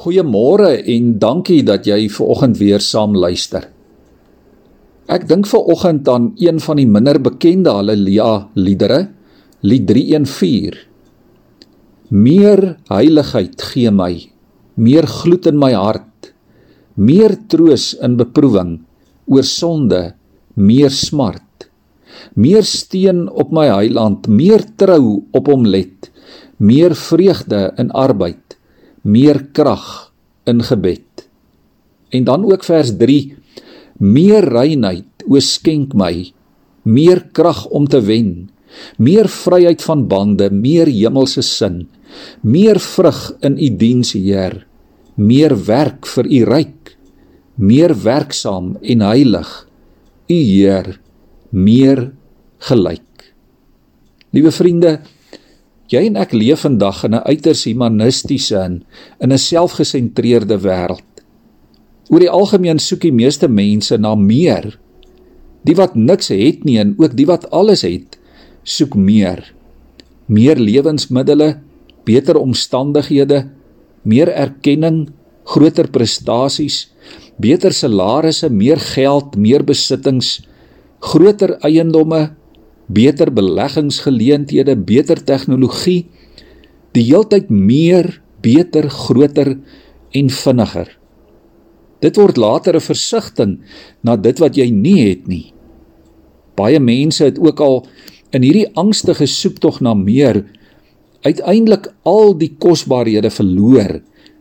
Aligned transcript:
Goeiemôre 0.00 0.78
en 0.88 1.08
dankie 1.20 1.60
dat 1.60 1.84
jy 1.84 2.06
ver 2.08 2.30
oggend 2.32 2.56
weer 2.56 2.80
saam 2.80 3.12
luister. 3.12 3.66
Ek 5.12 5.26
dink 5.28 5.44
ver 5.50 5.66
oggend 5.74 6.08
aan 6.08 6.30
een 6.40 6.56
van 6.64 6.80
die 6.80 6.86
minder 6.88 7.18
bekende 7.20 7.74
Halleluja 7.76 8.30
liedere, 8.56 9.00
Lied 9.60 9.84
314. 9.90 10.78
Meer 12.16 12.62
heiligheid 12.88 13.60
gee 13.60 13.92
my, 13.92 14.14
meer 14.80 15.04
gloed 15.04 15.50
in 15.50 15.60
my 15.60 15.74
hart, 15.76 16.32
meer 16.96 17.36
troos 17.52 17.92
in 18.00 18.16
beproewing, 18.16 18.78
oor 19.28 19.44
sonde, 19.44 20.14
meer 20.56 20.88
smart. 20.96 21.68
Meer 22.40 22.64
steun 22.64 23.26
op 23.28 23.52
my 23.52 23.68
heiland, 23.68 24.32
meer 24.32 24.64
trou 24.80 25.26
op 25.36 25.52
hom 25.52 25.68
let, 25.68 26.08
meer 26.56 26.96
vreugde 26.96 27.68
in 27.76 27.92
arbeid 27.92 28.49
meer 29.02 29.44
krag 29.52 30.12
in 30.48 30.62
gebed. 30.64 31.26
En 32.10 32.24
dan 32.24 32.44
ook 32.44 32.64
vers 32.64 32.96
3: 32.96 33.34
Meer 33.98 34.44
reinheid 34.48 35.24
o 35.28 35.38
skenk 35.40 35.94
my, 35.94 36.32
meer 36.82 37.26
krag 37.32 37.66
om 37.66 37.86
te 37.86 38.00
wen, 38.00 38.50
meer 38.96 39.28
vryheid 39.28 39.82
van 39.82 40.06
bande, 40.08 40.50
meer 40.50 40.88
hemelse 40.88 41.42
sin, 41.42 41.84
meer 42.40 42.80
vrug 42.80 43.20
in 43.46 43.58
u 43.58 43.68
diens, 43.76 44.12
Heer, 44.16 44.64
meer 45.14 45.54
werk 45.66 46.06
vir 46.06 46.26
u 46.26 46.42
ryk, 46.48 46.94
meer 47.60 47.94
werksaam 48.02 48.76
en 48.80 49.04
heilig, 49.04 49.50
u 50.30 50.38
Heer, 50.38 50.94
meer 51.50 52.10
gelyk. 52.70 53.32
Liewe 54.30 54.52
vriende, 54.54 55.00
Jy 55.90 56.04
en 56.06 56.18
ek 56.22 56.34
leef 56.36 56.62
vandag 56.62 57.02
in 57.04 57.14
'n 57.14 57.26
uiters 57.26 57.64
humanistiese 57.66 58.58
en 58.58 58.84
in 59.20 59.32
'n 59.32 59.38
selfgesentreerde 59.38 60.58
wêreld. 60.62 61.10
Oor 62.10 62.20
die 62.20 62.30
algemeen 62.30 62.78
soek 62.78 63.00
die 63.00 63.12
meeste 63.12 63.48
mense 63.48 63.98
na 63.98 64.14
meer. 64.14 64.78
Die 65.64 65.74
wat 65.74 65.94
niks 65.94 66.28
het 66.28 66.64
nie 66.64 66.78
en 66.78 66.94
ook 66.98 67.16
die 67.16 67.26
wat 67.26 67.50
alles 67.50 67.82
het, 67.82 68.18
soek 68.62 68.94
meer. 68.94 69.52
Meer 70.26 70.56
lewensmiddels, 70.56 71.56
beter 72.04 72.36
omstandighede, 72.36 73.48
meer 74.02 74.28
erkenning, 74.28 75.10
groter 75.44 75.88
prestasies, 75.88 76.90
beter 77.38 77.72
salarisse, 77.72 78.48
meer 78.48 78.78
geld, 78.78 79.36
meer 79.36 79.64
besittings, 79.64 80.40
groter 81.00 81.58
eiendomme, 81.60 82.30
beter 82.90 83.30
beleggingsgeleenthede, 83.32 84.76
beter 84.76 85.20
tegnologie, 85.24 86.08
die 86.96 87.04
heeltyd 87.06 87.50
meer, 87.50 88.16
beter, 88.42 88.88
groter 88.90 89.54
en 90.16 90.30
vinniger. 90.34 90.88
Dit 92.00 92.16
word 92.16 92.36
later 92.36 92.76
'n 92.76 92.80
versigtiging 92.80 93.60
na 94.02 94.16
dit 94.16 94.38
wat 94.38 94.56
jy 94.56 94.70
nie 94.70 95.08
het 95.08 95.28
nie. 95.28 95.52
Baie 96.56 96.80
mense 96.80 97.24
het 97.24 97.38
ook 97.38 97.60
al 97.60 97.86
in 98.32 98.42
hierdie 98.42 98.70
angstige 98.74 99.26
soektog 99.26 99.80
na 99.80 99.94
meer 99.94 100.44
uiteindelik 101.22 101.92
al 102.02 102.34
die 102.38 102.54
kosbarehede 102.58 103.30
verloor 103.30 104.00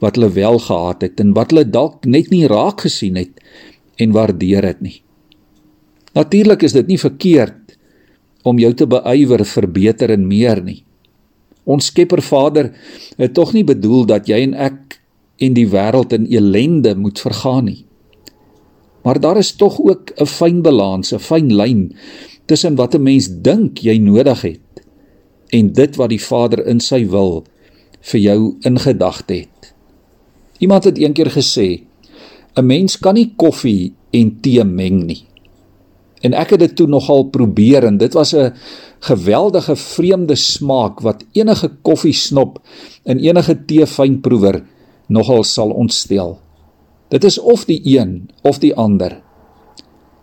wat 0.00 0.16
hulle 0.16 0.30
wel 0.32 0.58
gehad 0.58 1.02
het 1.02 1.20
en 1.20 1.34
wat 1.36 1.50
hulle 1.50 1.64
dalk 1.64 2.06
net 2.06 2.30
nie 2.30 2.46
raak 2.46 2.80
gesien 2.86 3.16
het 3.16 3.40
en 4.00 4.12
waardeer 4.12 4.62
dit 4.62 4.80
nie. 4.80 5.02
Natuurlik 6.14 6.62
is 6.66 6.72
dit 6.72 6.86
nie 6.90 6.98
verkeerd 6.98 7.59
om 8.42 8.58
jou 8.58 8.72
te 8.74 8.86
beywer 8.86 9.44
vir 9.44 9.66
beter 9.68 10.10
en 10.10 10.26
meer 10.26 10.62
nie. 10.64 10.82
Ons 11.64 11.90
Skepper 11.90 12.22
Vader 12.24 12.72
het 13.18 13.34
tog 13.34 13.52
nie 13.52 13.64
bedoel 13.64 14.06
dat 14.08 14.28
jy 14.28 14.40
en 14.46 14.54
ek 14.54 14.98
en 15.40 15.54
die 15.56 15.68
wêreld 15.68 16.12
in 16.16 16.26
elende 16.28 16.94
moet 16.96 17.20
vergaan 17.20 17.68
nie. 17.70 17.84
Maar 19.04 19.20
daar 19.20 19.38
is 19.40 19.52
tog 19.56 19.80
ook 19.80 20.12
'n 20.16 20.26
fyn 20.26 20.62
balans, 20.62 21.12
'n 21.12 21.18
fyn 21.18 21.54
lyn 21.54 21.92
tussen 22.46 22.76
wat 22.76 22.94
'n 22.94 23.02
mens 23.02 23.28
dink 23.28 23.78
jy 23.78 23.98
nodig 23.98 24.42
het 24.42 24.70
en 25.50 25.72
dit 25.72 25.96
wat 25.96 26.10
die 26.10 26.22
Vader 26.22 26.66
in 26.66 26.80
sy 26.80 27.06
wil 27.06 27.44
vir 28.00 28.20
jou 28.20 28.56
in 28.60 28.78
gedagte 28.78 29.34
het. 29.34 29.74
Iemand 30.58 30.84
het 30.84 30.98
eendag 30.98 31.32
gesê: 31.32 31.82
"’n 32.56 32.66
Mens 32.66 32.98
kan 32.98 33.14
nie 33.14 33.32
koffie 33.36 33.92
en 34.10 34.40
tee 34.40 34.64
meng 34.64 35.06
nie." 35.06 35.29
En 36.20 36.36
ek 36.36 36.54
het 36.54 36.60
dit 36.60 36.74
toe 36.76 36.86
nogal 36.90 37.28
probeer 37.32 37.86
en 37.88 37.96
dit 37.98 38.12
was 38.12 38.34
'n 38.34 38.52
geweldige 39.00 39.76
vreemde 39.76 40.36
smaak 40.36 41.00
wat 41.00 41.24
enige 41.32 41.70
koffiesnop 41.82 42.60
en 43.04 43.18
enige 43.18 43.64
teefynproewer 43.64 44.62
nogal 45.08 45.44
sal 45.44 45.70
ontstel. 45.70 46.38
Dit 47.08 47.24
is 47.24 47.38
of 47.38 47.64
die 47.64 47.80
een 47.84 48.30
of 48.42 48.58
die 48.58 48.74
ander. 48.74 49.22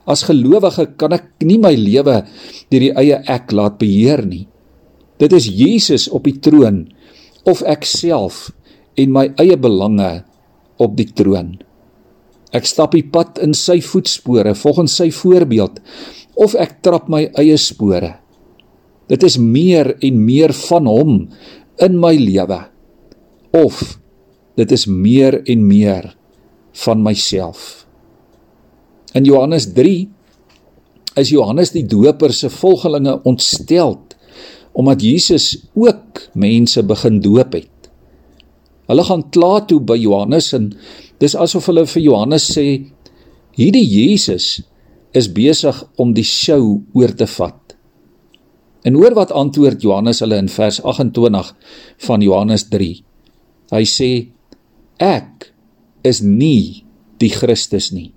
As 0.06 0.24
gelowige 0.24 0.86
kan 0.96 1.12
ek 1.12 1.24
nie 1.44 1.59
my 1.59 1.75
lewe 1.75 2.24
deur 2.69 2.80
die 2.80 2.94
eie 2.96 3.19
ek 3.28 3.52
laat 3.52 3.78
beheer 3.78 4.25
nie. 4.25 4.47
Dit 5.19 5.34
is 5.34 5.50
Jesus 5.52 6.07
op 6.07 6.24
die 6.24 6.40
troon 6.40 6.88
of 7.44 7.62
ek 7.62 7.84
self 7.84 8.52
en 8.96 9.12
my 9.12 9.34
eie 9.36 9.57
belange 9.57 10.24
op 10.78 10.96
die 10.97 11.09
troon. 11.12 11.57
Ek 12.56 12.68
stap 12.68 12.94
die 12.96 13.03
pad 13.03 13.41
in 13.44 13.56
sy 13.58 13.80
voetspore 13.84 14.53
volgens 14.56 14.96
sy 15.02 15.09
voorbeeld 15.12 15.81
of 16.40 16.56
ek 16.56 16.80
trap 16.85 17.09
my 17.12 17.25
eie 17.40 17.58
spore. 17.59 18.13
Dit 19.12 19.24
is 19.24 19.38
meer 19.40 19.96
en 20.03 20.19
meer 20.24 20.53
van 20.68 20.88
hom 20.88 21.13
in 21.84 21.97
my 22.00 22.13
lewe 22.19 22.59
of 23.57 23.81
dit 24.57 24.72
is 24.74 24.88
meer 24.88 25.41
en 25.46 25.66
meer 25.68 26.12
van 26.84 27.02
myself. 27.03 27.86
In 29.16 29.25
Johannes 29.25 29.69
3 29.74 30.07
is 31.18 31.31
Johannes 31.34 31.74
die 31.74 31.86
Doper 31.88 32.34
se 32.34 32.52
volgelinge 32.53 33.18
ontsteld 33.28 34.16
omdat 34.78 35.02
Jesus 35.02 35.56
ook 35.74 36.28
mense 36.38 36.84
begin 36.86 37.18
doop 37.22 37.56
het. 37.57 37.76
Hulle 38.88 39.03
gaan 39.03 39.25
kla 39.36 39.59
toe 39.68 39.80
by 39.84 39.98
Johannes 40.00 40.53
en 40.56 40.72
dis 41.22 41.36
asof 41.36 41.68
hulle 41.70 41.86
vir 41.90 42.03
Johannes 42.03 42.48
sê 42.53 42.66
hierdie 43.58 43.86
Jesus 43.86 44.62
is 45.18 45.30
besig 45.34 45.80
om 46.00 46.14
die 46.16 46.25
show 46.28 46.78
oor 46.96 47.14
te 47.18 47.28
vat. 47.38 47.75
En 48.88 48.96
hoor 48.96 49.18
wat 49.18 49.34
antwoord 49.36 49.84
Johannes 49.84 50.22
hulle 50.24 50.40
in 50.40 50.50
vers 50.52 50.80
28 50.84 51.53
van 52.08 52.24
Johannes 52.24 52.68
3. 52.72 52.92
Hy 53.74 53.84
sê 53.90 54.12
ek 55.04 55.50
is 56.08 56.22
nie 56.24 56.86
die 57.19 57.34
Christus 57.34 57.92
nie. 57.92 58.14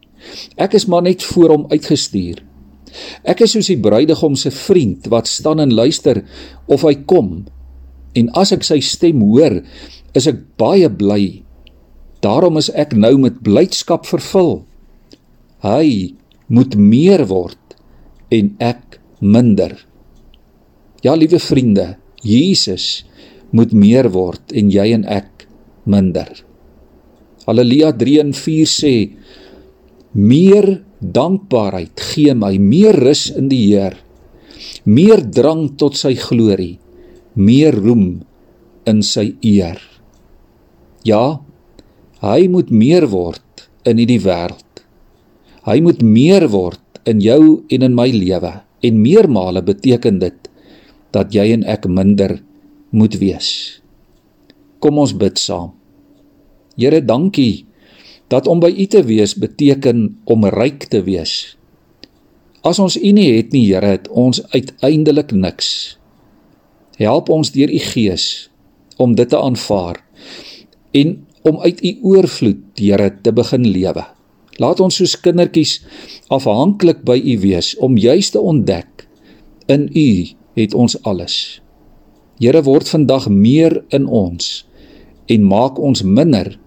Ek 0.60 0.76
is 0.76 0.86
maar 0.86 1.02
net 1.06 1.24
voor 1.32 1.56
hom 1.56 1.66
uitgestuur. 1.72 2.44
Ek 3.26 3.42
is 3.44 3.54
soos 3.54 3.70
die 3.70 3.80
bruidegom 3.80 4.36
se 4.38 4.52
vriend 4.54 5.08
wat 5.12 5.30
staan 5.30 5.62
en 5.62 5.74
luister 5.74 6.22
of 6.70 6.84
hy 6.86 6.94
kom. 7.08 7.46
En 8.18 8.30
as 8.38 8.52
ek 8.54 8.66
sy 8.66 8.80
stem 8.82 9.22
hoor, 9.22 9.60
is 10.16 10.26
ek 10.30 10.42
baie 10.60 10.90
bly. 10.90 11.42
Daarom 12.24 12.58
is 12.60 12.70
ek 12.74 12.92
nou 12.96 13.14
met 13.22 13.38
blydskap 13.44 14.08
vervul. 14.08 14.64
Hy 15.64 16.16
moet 16.50 16.74
meer 16.76 17.24
word 17.30 17.76
en 18.34 18.54
ek 18.58 18.98
minder. 19.20 19.76
Ja, 21.04 21.14
liewe 21.16 21.38
vriende, 21.40 21.94
Jesus 22.24 23.04
moet 23.56 23.72
meer 23.72 24.10
word 24.12 24.52
en 24.56 24.70
jy 24.72 24.90
en 24.94 25.06
ek 25.08 25.46
minder. 25.88 26.28
Halleluja 27.46 27.94
3 27.98 28.18
en 28.24 28.34
4 28.36 28.68
sê: 28.68 28.94
Meer 30.12 30.68
dankbaarheid 31.00 32.02
gee 32.10 32.34
my 32.36 32.56
meer 32.60 32.98
rus 33.00 33.28
in 33.32 33.48
die 33.50 33.62
Heer. 33.70 33.96
Meer 34.84 35.22
drang 35.24 35.70
tot 35.80 35.96
sy 35.96 36.12
glorie, 36.18 36.79
meer 37.34 37.76
roem 37.76 38.22
in 38.88 39.02
sy 39.06 39.34
eer. 39.44 39.80
Ja, 41.06 41.40
hy 42.20 42.48
moet 42.52 42.70
meer 42.70 43.06
word 43.12 43.68
in 43.88 44.00
hierdie 44.00 44.20
wêreld. 44.24 44.84
Hy 45.64 45.80
moet 45.84 46.02
meer 46.04 46.48
word 46.52 46.80
in 47.08 47.20
jou 47.24 47.62
en 47.68 47.84
in 47.86 47.96
my 47.96 48.08
lewe. 48.12 48.60
En 48.80 49.02
meermale 49.02 49.60
beteken 49.62 50.20
dit 50.22 50.48
dat 51.12 51.34
jy 51.34 51.50
en 51.52 51.66
ek 51.68 51.84
minder 51.90 52.38
moet 52.96 53.18
wees. 53.20 53.80
Kom 54.80 54.98
ons 55.02 55.12
bid 55.12 55.36
saam. 55.38 55.74
Here, 56.80 57.02
dankie 57.04 57.66
dat 58.32 58.46
om 58.48 58.62
by 58.62 58.70
U 58.72 58.86
te 58.88 59.02
wees 59.04 59.34
beteken 59.36 60.22
om 60.24 60.46
ryk 60.48 60.86
te 60.88 61.02
wees. 61.04 61.56
As 62.64 62.78
ons 62.80 62.96
U 62.96 63.10
nie 63.12 63.28
het 63.34 63.52
nie, 63.52 63.66
Here, 63.68 63.98
het 63.98 64.08
ons 64.08 64.40
uiteindelik 64.54 65.34
niks. 65.36 65.99
Help 67.00 67.30
ons 67.32 67.52
deur 67.54 67.70
U 67.72 67.80
Gees 67.80 68.50
om 69.00 69.14
dit 69.16 69.28
te 69.28 69.38
aanvaar 69.40 70.02
en 70.92 71.14
om 71.48 71.60
uit 71.60 71.78
u 71.84 71.98
oorvloed, 72.02 72.58
Here, 72.76 73.08
te 73.22 73.32
begin 73.32 73.64
lewe. 73.68 74.04
Laat 74.60 74.80
ons 74.84 74.98
soos 75.00 75.16
kindertjies 75.20 75.78
afhanklik 76.28 77.00
by 77.08 77.16
u 77.16 77.38
wees 77.40 77.72
om 77.80 77.96
juis 77.96 78.28
te 78.34 78.40
ontdek 78.40 79.06
in 79.72 79.88
u 79.96 80.08
het 80.60 80.74
ons 80.76 80.98
alles. 81.08 81.60
Here 82.40 82.60
word 82.64 82.88
vandag 82.92 83.28
meer 83.32 83.78
in 83.88 84.04
ons 84.06 84.66
en 85.32 85.48
maak 85.48 85.80
ons 85.80 86.04
minder 86.04 86.58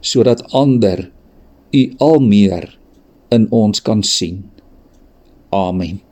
sodat 0.00 0.42
ander 0.56 1.08
u 1.70 1.82
al 2.02 2.20
meer 2.24 2.70
in 3.34 3.46
ons 3.54 3.82
kan 3.82 4.02
sien. 4.02 4.46
Amen. 5.54 6.07